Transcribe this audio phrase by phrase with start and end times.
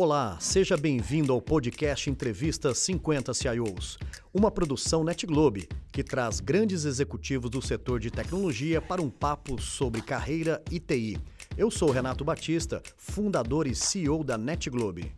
[0.00, 3.98] Olá, seja bem-vindo ao podcast Entrevista 50 CIOs,
[4.32, 10.00] uma produção NetGlobe que traz grandes executivos do setor de tecnologia para um papo sobre
[10.00, 11.18] carreira e TI.
[11.56, 15.12] Eu sou Renato Batista, fundador e CEO da NetGlobe.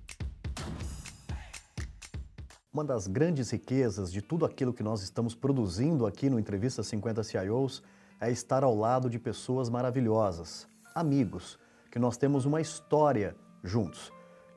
[2.73, 7.23] Uma das grandes riquezas de tudo aquilo que nós estamos produzindo aqui no Entrevista 50
[7.23, 7.83] CIOs
[8.19, 11.59] é estar ao lado de pessoas maravilhosas, amigos,
[11.91, 14.11] que nós temos uma história juntos.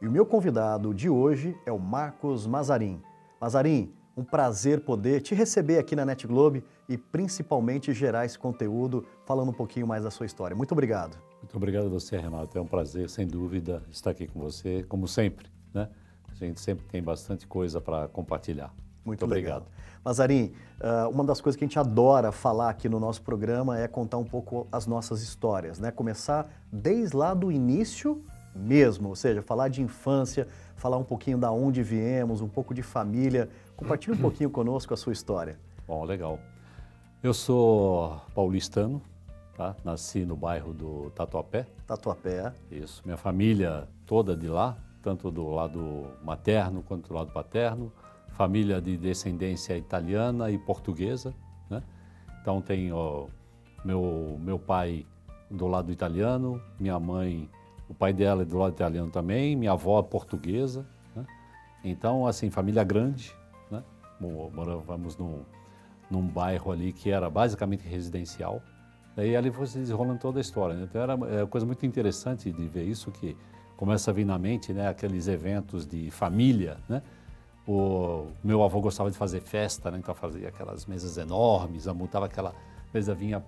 [0.04, 3.02] E o meu convidado de hoje é o Marcos Mazarin.
[3.40, 9.06] Mazarin, um prazer poder te receber aqui na Net Globe e principalmente gerar esse conteúdo
[9.26, 10.58] falando um pouquinho mais da sua história.
[10.58, 11.18] Muito obrigado.
[11.42, 12.58] Muito obrigado a você, Renato.
[12.58, 15.88] É um prazer, sem dúvida, estar aqui com você, como sempre, né?
[16.30, 18.74] A gente sempre tem bastante coisa para compartilhar.
[19.06, 19.64] Muito, Muito obrigado.
[20.04, 23.88] Mazarin, ah, uma das coisas que a gente adora falar aqui no nosso programa é
[23.88, 25.92] contar um pouco as nossas histórias, né?
[25.92, 28.22] Começar desde lá do início
[28.56, 32.82] mesmo, ou seja, falar de infância, falar um pouquinho da onde viemos, um pouco de
[32.82, 33.50] família.
[33.76, 35.58] Compartilhe um pouquinho conosco a sua história.
[35.88, 36.40] Bom, legal.
[37.22, 39.02] Eu sou paulistano,
[39.56, 39.76] tá?
[39.84, 41.66] Nasci no bairro do Tatuapé.
[41.88, 42.54] Tatuapé.
[42.70, 43.02] Isso.
[43.06, 47.92] Minha família toda de lá, tanto do lado materno quanto do lado paterno.
[48.30, 51.34] Família de descendência italiana e portuguesa,
[51.70, 51.84] né?
[52.42, 53.30] Então tenho
[53.86, 55.06] meu meu pai
[55.50, 57.50] do lado italiano, minha mãe
[57.88, 60.86] o pai dela é do lado italiano também, minha avó é portuguesa.
[61.16, 61.26] Né?
[61.84, 63.36] Então, assim, família grande.
[63.70, 63.84] Né?
[64.20, 65.42] Morávamos num,
[66.10, 68.62] num bairro ali que era basicamente residencial.
[69.16, 70.76] Daí ali foi se desenrolando toda a história.
[70.76, 70.88] Né?
[70.90, 73.38] Então era uma é coisa muito interessante de ver isso, que
[73.78, 76.78] começa a vir na mente né, aqueles eventos de família.
[76.90, 77.02] Né?
[77.68, 80.00] O meu avô gostava de fazer festa, né?
[80.00, 82.54] então fazia aquelas mesas enormes, montava aquela
[82.94, 83.44] mesa, vinha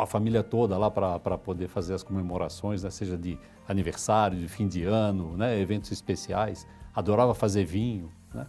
[0.00, 2.90] a família toda lá para poder fazer as comemorações, né?
[2.90, 5.58] seja de aniversário, de fim de ano, né?
[5.58, 6.66] eventos especiais.
[6.94, 8.46] Adorava fazer vinho, né?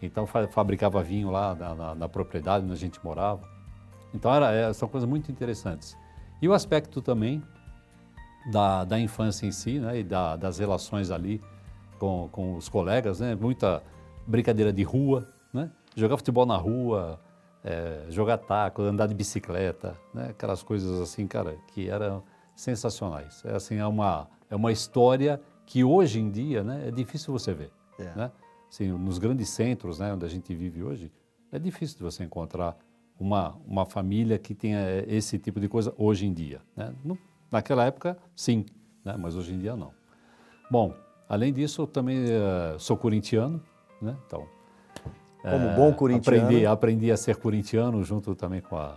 [0.00, 3.48] então fa fabricava vinho lá na, na, na, propriedade onde a gente morava.
[4.14, 5.96] Então era, é, são coisas muito interessantes.
[6.40, 7.42] E o aspecto também
[8.50, 10.00] da, da infância em si né?
[10.00, 11.40] e da, das relações ali
[11.98, 13.34] com, com os colegas, né?
[13.34, 13.82] muita
[14.26, 15.70] brincadeira de rua, né?
[15.96, 17.20] jogar futebol na rua,
[17.64, 20.28] é, jogar taco, andar de bicicleta, né?
[20.30, 22.22] aquelas coisas assim, cara, que eram
[22.54, 23.42] sensacionais.
[23.44, 27.54] É assim, é uma, é uma história que hoje em dia né, é difícil você
[27.54, 27.70] ver.
[27.98, 28.14] É.
[28.16, 28.32] Né?
[28.68, 31.12] Assim, nos grandes centros né, onde a gente vive hoje,
[31.50, 32.76] é difícil de você encontrar
[33.18, 36.60] uma, uma família que tenha esse tipo de coisa hoje em dia.
[36.76, 36.92] Né?
[37.04, 37.16] No,
[37.50, 38.66] naquela época, sim,
[39.04, 39.14] né?
[39.18, 39.92] mas hoje em dia não.
[40.70, 40.94] Bom,
[41.28, 43.62] além disso, eu também uh, sou corintiano,
[44.00, 44.16] né?
[44.26, 44.48] então
[45.42, 46.44] como é, bom corintiano.
[46.44, 48.96] Aprendi, aprendi a ser corintiano junto também com a,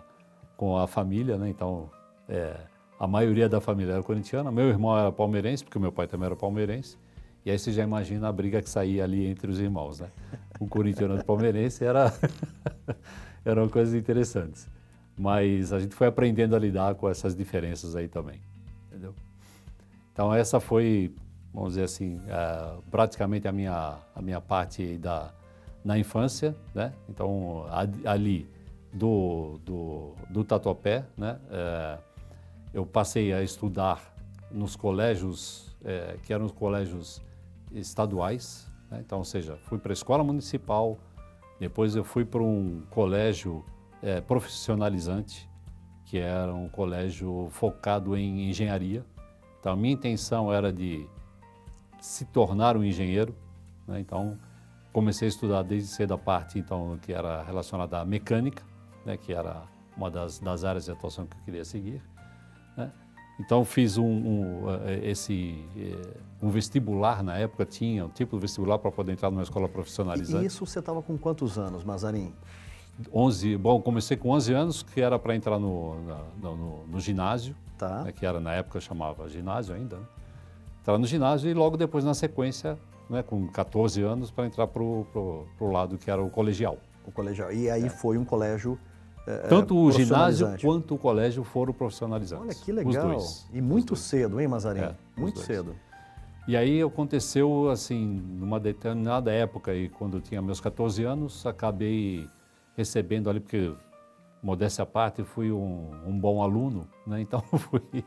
[0.56, 1.50] com a família, né?
[1.50, 1.89] Então,
[2.29, 2.56] é,
[3.00, 4.51] a maioria da família era corintiana.
[4.51, 6.97] Meu irmão era palmeirense, porque meu pai também era palmeirense.
[7.45, 10.09] E aí você já imagina a briga que saía ali entre os irmãos, né?
[10.59, 12.13] O corintiano e o palmeirense era
[13.45, 14.67] eram coisas interessantes.
[15.17, 18.41] Mas a gente foi aprendendo a lidar com essas diferenças aí também,
[18.88, 19.13] entendeu?
[20.11, 21.13] Então essa foi,
[21.53, 25.31] vamos dizer assim, é, praticamente a minha a minha parte da
[25.85, 26.91] na infância, né?
[27.07, 27.68] Então,
[28.03, 28.50] ali
[28.91, 31.40] do, do, do Tatuapé, né?
[31.51, 31.97] É,
[32.73, 34.13] eu passei a estudar
[34.51, 37.22] nos colégios, é, que eram os colégios
[37.72, 39.01] estaduais, né?
[39.06, 40.97] então, ou seja, fui para a escola municipal,
[41.59, 43.63] depois eu fui para um colégio
[44.02, 45.50] é, profissionalizante,
[46.06, 49.06] que era um colégio focado em engenharia.
[49.59, 51.07] Então, a minha intenção era de
[52.02, 53.35] se tornar um engenheiro,
[53.88, 54.00] né?
[54.00, 54.38] então
[54.95, 58.63] comecei a estudar desde cedo a parte então que era relacionada à mecânica,
[59.06, 59.63] né, que era
[59.97, 62.01] uma das, das áreas de atuação que eu queria seguir.
[62.78, 62.89] Né?
[63.38, 68.41] Então fiz um, um, eh, esse eh, um vestibular na época tinha um tipo de
[68.44, 70.45] vestibular para poder entrar numa escola profissionalizante.
[70.45, 72.34] E isso você estava com quantos anos, Mazarin?
[73.13, 75.95] 11, bom, comecei com 11 anos, que era para entrar no,
[76.41, 78.03] no, no, no ginásio, tá.
[78.03, 79.97] né, que era na época chamava ginásio ainda.
[79.97, 80.05] Né?
[80.79, 82.78] Entrar no ginásio e logo depois na sequência
[83.09, 86.78] né, com 14 anos, para entrar para o lado que era o colegial.
[87.05, 87.52] O colegial.
[87.52, 87.90] E aí é.
[87.90, 88.79] foi um colégio.
[89.28, 92.46] É, Tanto o ginásio quanto o colégio foram profissionalizantes.
[92.46, 93.17] Olha que legal.
[93.52, 94.81] E muito cedo, hein, Mazarin?
[94.81, 95.75] É, muito cedo.
[96.47, 102.29] E aí aconteceu assim, numa determinada época, e quando eu tinha meus 14 anos, acabei
[102.78, 103.73] recebendo ali, porque,
[104.43, 107.19] modéstia à parte, fui um, um bom aluno, né?
[107.22, 108.05] então fui,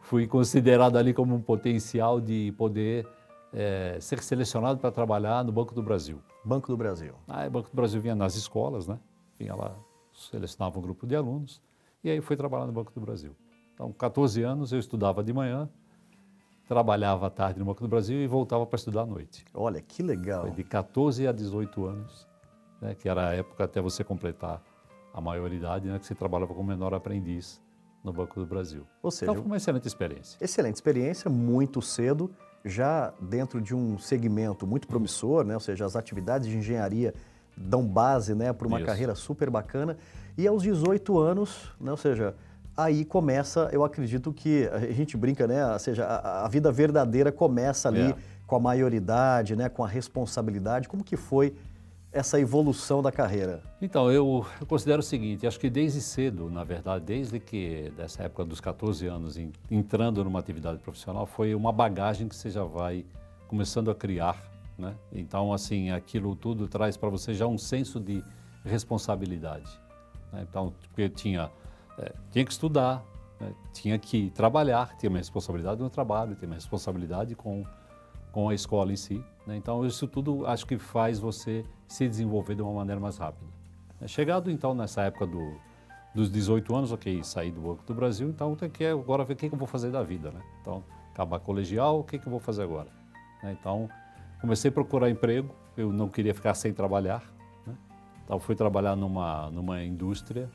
[0.00, 3.04] fui considerado ali como um potencial de poder
[3.52, 6.20] é, ser selecionado para trabalhar no Banco do Brasil.
[6.44, 7.14] Banco do Brasil.
[7.28, 8.98] Aí o Banco do Brasil vinha nas escolas, né?
[9.38, 9.76] Vinha lá,
[10.12, 11.60] selecionava um grupo de alunos
[12.02, 13.34] e aí fui trabalhar no Banco do Brasil.
[13.74, 15.68] Então, 14 anos eu estudava de manhã,
[16.66, 19.44] trabalhava à tarde no Banco do Brasil e voltava para estudar à noite.
[19.54, 20.42] Olha, que legal.
[20.42, 22.28] Foi de 14 a 18 anos,
[22.80, 24.62] né, que era a época até você completar
[25.12, 27.60] a maioridade, né, que você trabalhava como menor aprendiz
[28.02, 28.86] no Banco do Brasil.
[29.02, 30.38] Ou seja, então foi uma excelente experiência.
[30.42, 32.30] Excelente experiência, muito cedo,
[32.64, 35.54] já dentro de um segmento muito promissor, né?
[35.54, 37.14] ou seja, as atividades de engenharia
[37.56, 38.86] dão base né, para uma Isso.
[38.86, 39.96] carreira super bacana.
[40.36, 42.34] E aos 18 anos, né, ou seja,
[42.76, 45.72] aí começa, eu acredito que a gente brinca, né?
[45.72, 48.16] Ou seja, a, a vida verdadeira começa ali é.
[48.46, 49.68] com a maioridade, né?
[49.68, 50.88] Com a responsabilidade.
[50.88, 51.54] Como que foi
[52.12, 53.62] essa evolução da carreira?
[53.80, 58.24] Então, eu, eu, considero o seguinte, acho que desde cedo, na verdade, desde que dessa
[58.24, 62.64] época dos 14 anos, em, entrando numa atividade profissional, foi uma bagagem que você já
[62.64, 63.06] vai
[63.48, 64.36] começando a criar,
[64.78, 64.94] né?
[65.10, 68.22] Então, assim, aquilo tudo traz para você já um senso de
[68.64, 69.70] responsabilidade.
[70.32, 70.46] Né?
[70.48, 71.50] Então, porque tinha,
[71.98, 73.04] é, tinha que estudar,
[73.40, 73.52] né?
[73.72, 77.64] tinha que trabalhar, tinha uma responsabilidade no trabalho, tinha uma responsabilidade com,
[78.30, 79.22] com a escola em si.
[79.46, 79.56] Né?
[79.56, 83.46] Então, isso tudo acho que faz você se desenvolver de uma maneira mais rápida.
[84.00, 85.54] É, chegado então nessa época do,
[86.14, 89.36] dos 18 anos, ok, saí do Banco do Brasil, então tem que agora ver o
[89.36, 90.40] que, eu vou fazer da vida, né?
[90.62, 92.88] Então, acabar colegial, o que, que eu vou fazer agora?
[93.42, 93.54] Né?
[93.60, 93.90] Então,
[94.40, 97.22] comecei a procurar emprego, eu não queria ficar sem trabalhar,
[97.66, 97.76] né?
[98.24, 100.48] então fui trabalhar numa, numa indústria,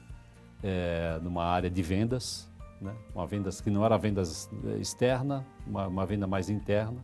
[0.64, 2.52] é, numa área de vendas,
[2.82, 2.96] né?
[3.14, 6.98] uma vendas que não era vendas é, externa, uma, uma venda mais interna,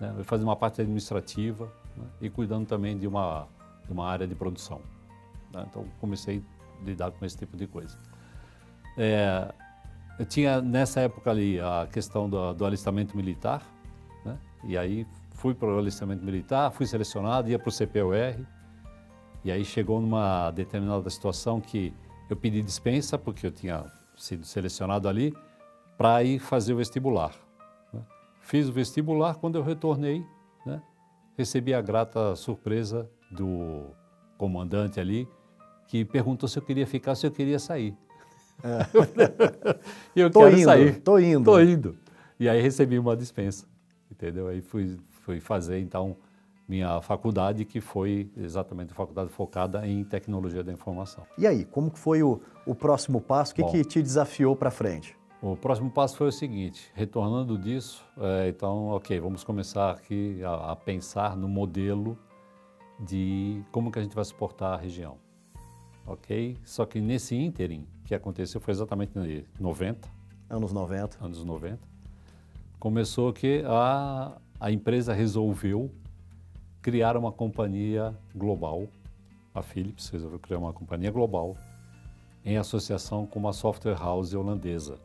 [0.00, 0.12] né?
[0.18, 2.04] eu fazia uma parte administrativa, né?
[2.20, 3.46] e cuidando também de uma,
[3.86, 4.80] de uma área de produção.
[5.52, 5.66] Né?
[5.68, 6.42] Então, comecei
[6.80, 7.96] a lidar com esse tipo de coisa.
[8.96, 9.52] É,
[10.18, 13.62] eu tinha nessa época ali a questão do, do alistamento militar,
[14.24, 14.38] né?
[14.64, 18.46] e aí fui para o alistamento militar, fui selecionado, ia para o CPUR,
[19.44, 21.92] e aí chegou numa determinada situação que
[22.30, 23.84] eu pedi dispensa, porque eu tinha
[24.16, 25.34] sido selecionado ali,
[25.98, 27.34] para ir fazer o vestibular.
[27.92, 28.00] Né?
[28.40, 30.24] Fiz o vestibular, quando eu retornei?
[31.36, 33.86] Recebi a grata surpresa do
[34.36, 35.28] comandante ali,
[35.88, 37.96] que perguntou se eu queria ficar, se eu queria sair.
[38.62, 38.86] É.
[40.14, 41.00] eu tô quero indo, sair.
[41.00, 41.44] Tô indo.
[41.44, 41.96] Tô indo.
[42.38, 43.66] E aí recebi uma dispensa,
[44.10, 44.48] entendeu?
[44.48, 46.16] Aí fui, fui fazer, então,
[46.68, 51.24] minha faculdade, que foi exatamente a faculdade focada em tecnologia da informação.
[51.38, 53.52] E aí, como foi o, o próximo passo?
[53.52, 55.16] O que, que te desafiou para frente?
[55.44, 60.70] O próximo passo foi o seguinte, retornando disso, é, então, ok, vamos começar aqui a,
[60.70, 62.16] a, pensar no modelo
[63.00, 65.18] de como que a gente vai suportar a região,
[66.06, 66.56] ok?
[66.64, 70.08] Só que nesse ínterim, que aconteceu foi exatamente em 90.
[70.48, 71.18] Anos 90.
[71.20, 71.80] Anos 90.
[72.78, 75.90] Começou que a, a empresa resolveu
[76.80, 78.86] criar uma companhia global,
[79.52, 81.56] a Philips resolveu criar uma companhia global
[82.44, 85.00] em associação com uma software house holandesa,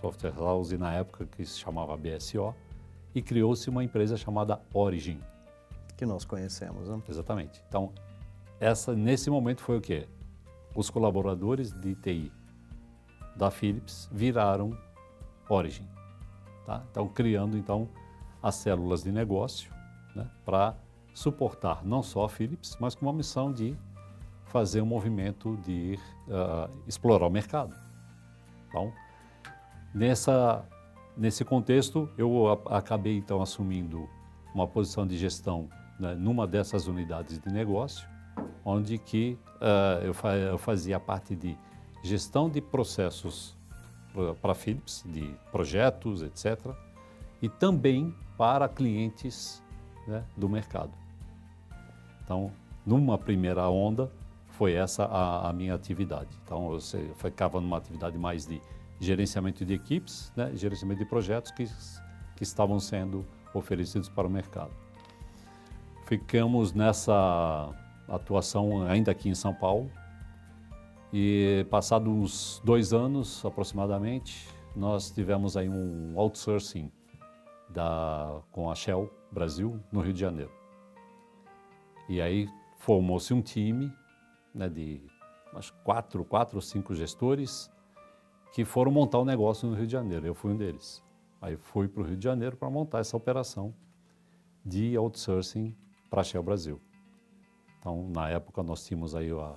[0.00, 2.54] software house na época que se chamava BSO,
[3.14, 5.20] e criou-se uma empresa chamada Origin.
[5.96, 7.00] Que nós conhecemos, né?
[7.08, 7.62] Exatamente.
[7.68, 7.92] Então,
[8.60, 10.08] essa nesse momento foi o quê?
[10.74, 12.32] Os colaboradores de TI
[13.36, 14.76] da Philips viraram
[15.48, 15.88] Origin,
[16.66, 16.84] tá?
[16.90, 17.88] Então, criando então
[18.42, 19.72] as células de negócio,
[20.14, 20.76] né, para
[21.14, 23.76] suportar não só a Philips, mas com uma missão de
[24.44, 27.74] fazer um movimento de uh, explorar o mercado.
[28.68, 28.92] Então,
[29.94, 30.64] Nessa,
[31.16, 34.08] nesse contexto, eu acabei então assumindo
[34.54, 35.68] uma posição de gestão
[35.98, 38.06] né, numa dessas unidades de negócio,
[38.64, 41.56] onde que uh, eu, fa eu, fazia a parte de
[42.02, 43.56] gestão de processos
[44.40, 46.58] para Philips, de projetos, etc.,
[47.40, 49.62] e também para clientes
[50.06, 50.92] né, do mercado.
[52.24, 52.50] Então,
[52.84, 54.10] numa primeira onda,
[54.50, 56.28] foi essa a, a minha atividade.
[56.44, 56.80] Então, eu
[57.14, 58.60] ficava numa atividade mais de
[59.00, 61.64] gerenciamento de equipes, né, gerenciamento de projetos que,
[62.36, 63.24] que estavam sendo
[63.54, 64.72] oferecidos para o mercado.
[66.04, 67.70] Ficamos nessa
[68.08, 69.90] atuação ainda aqui em São Paulo
[71.12, 76.90] e passados uns dois anos aproximadamente, nós tivemos aí um outsourcing
[77.68, 80.52] da, com a Shell Brasil no Rio de Janeiro.
[82.08, 83.92] E aí formou-se um time
[84.54, 85.02] né, de
[85.54, 87.70] acho, quatro, quatro ou cinco gestores
[88.52, 90.26] que foram montar o um negócio no Rio de Janeiro.
[90.26, 91.02] Eu fui um deles.
[91.40, 93.74] Aí fui para o Rio de Janeiro para montar essa operação
[94.64, 95.76] de outsourcing
[96.10, 96.80] para a Shell Brasil.
[97.78, 99.56] Então, na época, nós tínhamos aí a,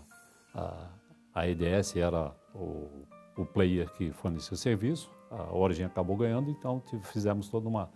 [0.54, 0.90] a,
[1.34, 3.06] a EDS, era o,
[3.36, 7.90] o player que fornecia o serviço, a Origin acabou ganhando, então fizemos toda uma,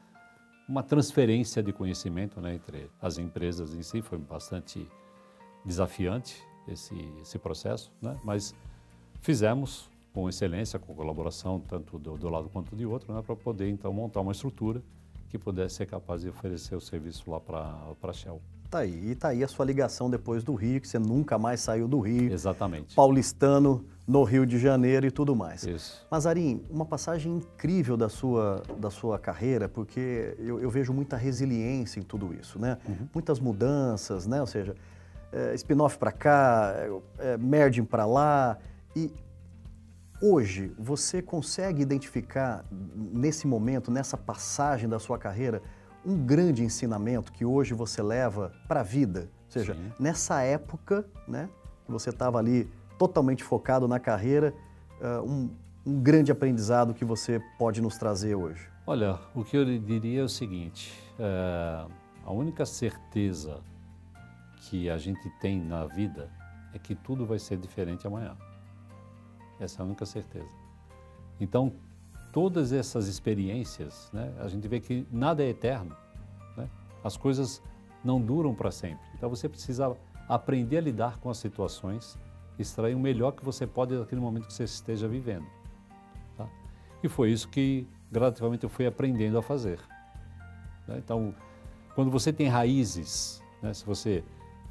[0.67, 4.87] uma transferência de conhecimento né, entre as empresas em si, foi bastante
[5.63, 8.17] desafiante esse, esse processo, né?
[8.23, 8.55] mas
[9.19, 13.69] fizemos, com excelência, com colaboração, tanto do, do lado quanto de outro, né, para poder
[13.69, 14.81] então montar uma estrutura
[15.27, 18.41] que pudesse ser capaz de oferecer o serviço lá para a Shell.
[18.69, 21.59] Tá aí, e tá aí a sua ligação depois do Rio, que você nunca mais
[21.59, 22.31] saiu do Rio.
[22.31, 22.95] Exatamente.
[22.95, 25.63] Paulistano no Rio de Janeiro e tudo mais.
[25.63, 26.07] Isso.
[26.09, 31.99] Mazarim, uma passagem incrível da sua, da sua carreira, porque eu, eu vejo muita resiliência
[31.99, 32.77] em tudo isso, né?
[32.87, 33.07] Uhum.
[33.13, 34.39] Muitas mudanças, né?
[34.39, 34.75] Ou seja,
[35.33, 36.73] é, spin-off para cá,
[37.19, 38.57] é, merging para lá.
[38.95, 39.11] E
[40.21, 45.61] hoje, você consegue identificar nesse momento, nessa passagem da sua carreira,
[46.05, 49.29] um grande ensinamento que hoje você leva para a vida?
[49.45, 49.91] Ou seja, Sim.
[49.99, 51.49] nessa época, né,
[51.85, 54.53] que você estava ali totalmente focado na carreira,
[55.01, 55.49] uh, um,
[55.85, 58.69] um grande aprendizado que você pode nos trazer hoje?
[58.87, 61.85] Olha, o que eu diria é o seguinte: é,
[62.23, 63.61] a única certeza
[64.57, 66.29] que a gente tem na vida
[66.73, 68.35] é que tudo vai ser diferente amanhã.
[69.59, 70.49] Essa é a única certeza.
[71.39, 71.73] Então,
[72.31, 75.95] todas essas experiências, né, a gente vê que nada é eterno.
[76.57, 76.69] Né?
[77.03, 77.61] As coisas
[78.03, 79.05] não duram para sempre.
[79.15, 79.95] Então, você precisa
[80.27, 82.17] aprender a lidar com as situações,
[82.57, 85.45] extrair o melhor que você pode daquele momento que você esteja vivendo.
[86.37, 86.47] Tá?
[87.03, 89.79] E foi isso que gradativamente eu fui aprendendo a fazer.
[90.87, 90.97] Né?
[90.97, 91.33] Então,
[91.93, 94.23] quando você tem raízes, né, se você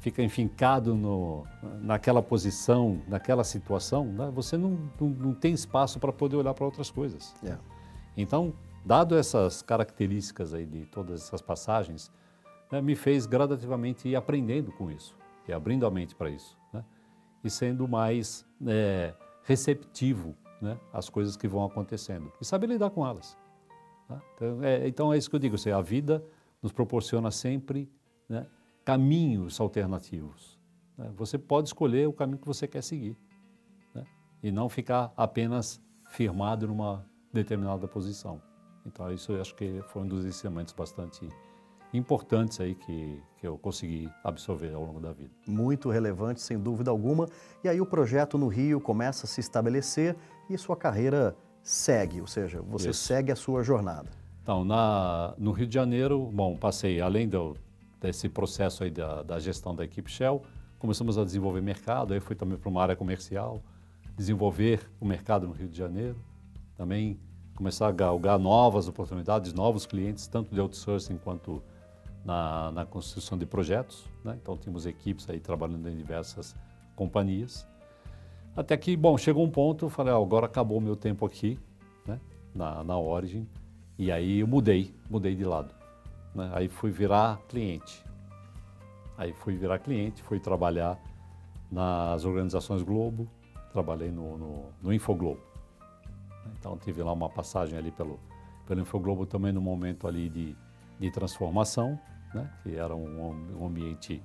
[0.05, 1.47] fica enfincado no,
[1.81, 6.63] naquela posição, naquela situação, né, você não, não, não, tem espaço para poder olhar para
[6.63, 7.33] outras coisas.
[7.41, 7.59] Yeah.
[8.15, 8.53] Então,
[8.85, 12.11] dado essas características aí de todas essas passagens,
[12.71, 16.85] né, me fez gradativamente ir aprendendo com isso e abrindo a mente para isso, né,
[17.43, 19.11] e sendo mais é,
[19.43, 23.35] receptivo né, às coisas que vão acontecendo e saber lidar com elas.
[24.07, 24.21] Tá?
[24.35, 26.23] Então, é, então, é, isso que eu digo, assim, a vida
[26.61, 27.89] nos proporciona sempre
[28.29, 28.45] né,
[28.85, 30.59] caminhos alternativos.
[30.95, 31.11] Né?
[31.17, 33.17] Você pode escolher o caminho que você quer seguir
[33.93, 34.03] né?
[34.41, 38.39] e não ficar apenas firmado numa determinada posição.
[38.85, 41.27] Então, isso eu acho que foi um dos ensinamentos bastante
[41.91, 45.31] importantes aí que, que eu consegui absorver ao longo da vida.
[45.47, 47.27] Muito relevante, sem dúvida alguma.
[47.63, 50.15] E aí o projeto no Rio começa a se estabelecer
[50.49, 53.03] e sua carreira segue, ou seja, você Isso.
[53.05, 54.09] segue a sua jornada.
[54.43, 57.57] Então, na, no Rio de Janeiro, bom, passei, além do,
[58.01, 60.43] desse processo aí da, da gestão da equipe Shell,
[60.79, 63.61] começamos a desenvolver mercado, aí fui também para uma área comercial,
[64.15, 66.17] desenvolver o mercado no Rio de Janeiro,
[66.75, 67.19] também
[67.55, 71.63] começar a galgar novas oportunidades, novos clientes, tanto de outsourcing quanto
[72.23, 74.05] na, na construção de projetos.
[74.23, 74.37] Né?
[74.41, 76.55] Então, tínhamos equipes aí trabalhando em diversas
[76.95, 77.65] companhias.
[78.55, 81.59] Até que, bom, chegou um ponto, falei, ah, agora acabou o meu tempo aqui,
[82.05, 82.19] né?
[82.53, 83.47] na, na Origin,
[83.97, 85.73] e aí eu mudei, mudei de lado.
[86.35, 86.51] Né?
[86.53, 88.03] Aí fui virar cliente.
[89.17, 90.99] Aí fui virar cliente, fui trabalhar
[91.71, 93.25] nas organizações Globo,
[93.71, 95.41] trabalhei no, no, no Infoglobo.
[96.59, 98.19] Então tive lá uma passagem ali pelo,
[98.67, 100.55] pelo Infoglobo também no momento ali de,
[100.99, 101.97] de transformação,
[102.33, 102.51] né?
[102.61, 104.21] que era um, um ambiente,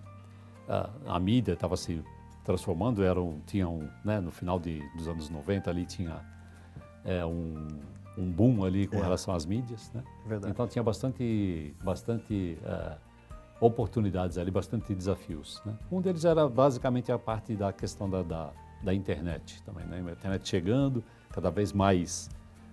[0.69, 2.03] a, a mídia estava se
[2.45, 6.21] transformando, era um, tinha um, né, no final de, dos anos 90 ali tinha
[7.05, 7.69] é, um,
[8.17, 9.01] um boom ali com é.
[9.01, 10.03] relação às mídias, né?
[10.27, 10.53] Verdade.
[10.53, 12.97] Então tinha bastante, bastante uh,
[13.61, 15.63] oportunidades ali, bastante desafios.
[15.65, 15.75] Né?
[15.91, 18.51] Um deles era basicamente a parte da questão da, da,
[18.83, 20.03] da internet também, né?
[20.07, 22.29] A internet chegando cada vez mais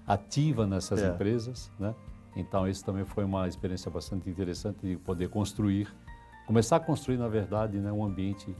[0.05, 1.09] ativa nessas é.
[1.09, 1.93] empresas, né?
[2.35, 5.87] Então isso também foi uma experiência bastante interessante de poder construir,
[6.45, 8.55] começar a construir na verdade, né, um ambiente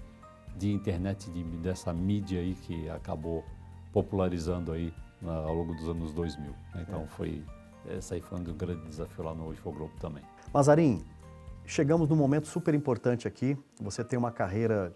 [0.58, 3.46] de internet de, dessa mídia aí que acabou
[3.94, 4.92] popularizando aí
[5.22, 6.52] na, ao longo dos anos 2000.
[6.52, 6.86] Né?
[6.88, 7.08] Então é.
[7.08, 7.44] foi
[7.88, 10.24] essa aí foi um grande desafio lá no Infogrupo também.
[10.54, 11.06] Mazarim,
[11.66, 13.58] chegamos num momento super importante aqui.
[13.80, 14.94] Você tem uma carreira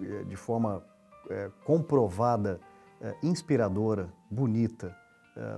[0.00, 0.82] eh, de forma
[1.30, 2.60] é, comprovada,
[3.00, 4.96] é, inspiradora, bonita,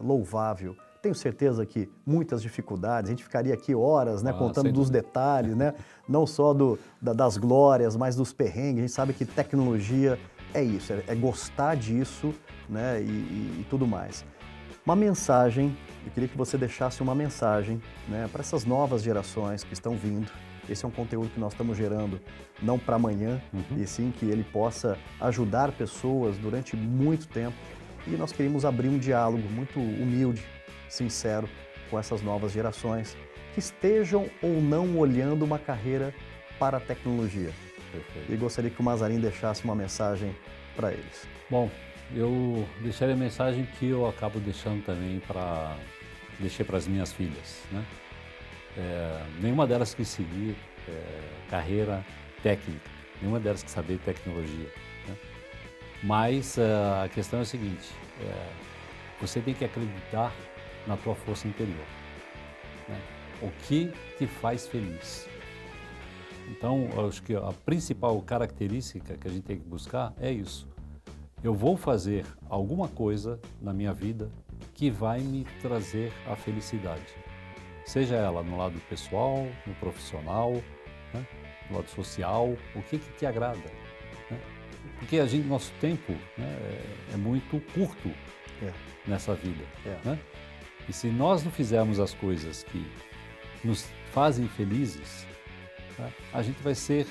[0.02, 0.76] louvável.
[1.00, 5.56] Tenho certeza que muitas dificuldades, a gente ficaria aqui horas né, ah, contando dos detalhes,
[5.56, 5.72] né?
[6.08, 8.78] não só do, da, das glórias, mas dos perrengues.
[8.78, 10.18] A gente sabe que tecnologia
[10.54, 12.34] é isso, é, é gostar disso
[12.68, 14.24] né, e, e, e, tudo mais.
[14.84, 19.72] Uma mensagem, eu queria que você deixasse uma mensagem né, para essas novas gerações que
[19.72, 20.30] estão vindo.
[20.68, 22.20] Esse é um conteúdo que nós estamos gerando
[22.62, 23.82] não para amanhã, uhum.
[23.82, 27.56] e sim que ele possa ajudar pessoas durante muito tempo.
[28.06, 30.44] E nós queremos abrir um diálogo muito humilde,
[30.88, 31.48] sincero
[31.90, 33.16] com essas novas gerações
[33.54, 36.14] que estejam ou não olhando uma carreira
[36.58, 37.50] para a tecnologia.
[37.92, 38.32] Perfeito.
[38.32, 40.34] E gostaria que o Mazarin deixasse uma mensagem
[40.76, 41.26] para eles.
[41.50, 41.70] Bom,
[42.14, 45.76] eu deixaria a mensagem que eu acabo deixando também para
[46.38, 47.84] deixei para as minhas filhas, né?
[48.76, 50.54] É, nenhuma delas quis seguir
[50.88, 52.04] é, carreira
[52.42, 52.88] técnica,
[53.20, 54.70] nenhuma delas quis saber tecnologia.
[55.08, 55.16] Né?
[56.02, 57.88] Mas uh, a questão é a seguinte,
[58.20, 58.46] é,
[59.20, 60.32] você tem que acreditar
[60.86, 61.86] na tua força interior.
[62.88, 63.00] Né?
[63.42, 65.28] O que te faz feliz?
[66.50, 70.66] Então, acho que a principal característica que a gente tem que buscar é isso.
[71.42, 74.30] Eu vou fazer alguma coisa na minha vida
[74.74, 77.14] que vai me trazer a felicidade.
[77.84, 80.52] Seja ela no lado pessoal, no profissional,
[81.14, 81.26] né?
[81.70, 83.58] no lado social, o que, que te agrada.
[84.30, 84.40] Né?
[84.98, 88.08] Porque a gente, nosso tempo né, é, é, muito curto
[88.62, 88.72] é.
[89.06, 89.64] nessa vida.
[89.86, 90.08] É.
[90.08, 90.18] Né?
[90.88, 92.84] E se nós não fizermos as coisas que
[93.62, 95.26] nos fazem felizes,
[95.98, 97.06] né, a gente vai ser,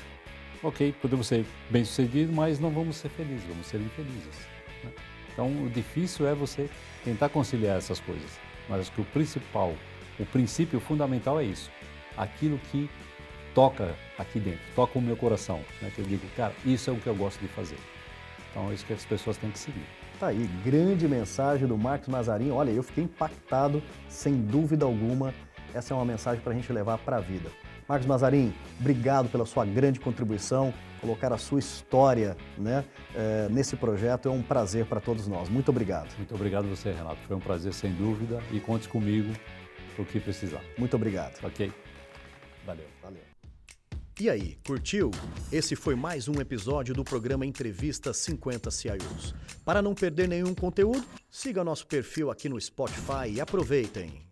[0.64, 4.48] ok, podemos ser bem-sucedidos, mas não vamos ser felizes, vamos ser infelizes.
[4.84, 4.92] Né?
[5.32, 6.70] Então, o difícil é você
[7.04, 8.40] tentar conciliar essas coisas.
[8.68, 9.74] Mas acho que o principal,
[10.20, 11.72] o princípio fundamental é isso.
[12.18, 12.90] Aquilo que
[13.54, 15.62] toca aqui dentro, toca o meu coração.
[15.82, 15.92] Né?
[15.94, 17.78] Que eu digo, cara, isso é o que eu gosto de fazer.
[18.52, 19.86] Então é isso que as pessoas têm que seguir.
[20.20, 22.50] Tá aí, grande mensagem do Marcos Mazarin.
[22.50, 25.34] Olha, eu fiquei impactado, sem dúvida alguma.
[25.74, 27.52] Essa é uma mensagem para a gente levar para a vida.
[27.88, 32.84] Marcos Mazarin, obrigado pela sua grande contribuição, colocar a sua história né,
[33.16, 35.48] é, nesse projeto é um prazer para todos nós.
[35.48, 36.14] Muito obrigado.
[36.18, 37.18] Muito obrigado a você, Renato.
[37.26, 39.34] Foi um prazer, sem dúvida, e conte comigo
[39.98, 40.62] o que precisar.
[40.78, 41.44] Muito obrigado.
[41.44, 41.72] Ok.
[42.66, 42.86] Valeu.
[43.02, 43.22] Valeu.
[44.20, 45.12] E aí, curtiu?
[45.52, 49.36] Esse foi mais um episódio do programa Entrevista 50 CIOs.
[49.64, 54.26] Para não perder nenhum conteúdo, siga nosso perfil aqui no Spotify e aproveitem.